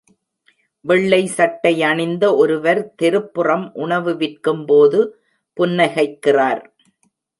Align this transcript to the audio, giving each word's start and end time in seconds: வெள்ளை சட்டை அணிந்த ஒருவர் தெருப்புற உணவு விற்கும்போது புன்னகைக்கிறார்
வெள்ளை 0.85 1.19
சட்டை 1.27 1.73
அணிந்த 1.83 2.25
ஒருவர் 2.35 2.81
தெருப்புற 3.01 3.57
உணவு 3.75 4.13
விற்கும்போது 4.13 5.01
புன்னகைக்கிறார் 5.57 6.63